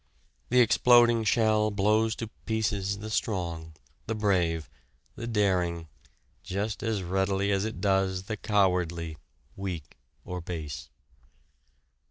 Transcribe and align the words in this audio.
The 0.49 0.61
exploding 0.61 1.23
shell 1.25 1.69
blows 1.69 2.15
to 2.15 2.27
pieces 2.47 2.97
the 2.97 3.11
strong, 3.11 3.73
the 4.07 4.15
brave, 4.15 4.67
the 5.15 5.27
daring, 5.27 5.89
just 6.41 6.81
as 6.81 7.03
readily 7.03 7.51
as 7.51 7.65
it 7.65 7.79
does 7.81 8.23
the 8.23 8.35
cowardly, 8.35 9.19
weak, 9.55 9.99
or 10.25 10.41
base. 10.41 10.89